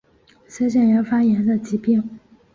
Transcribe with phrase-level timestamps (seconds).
[0.49, 2.17] 腮腺炎发炎的疾病。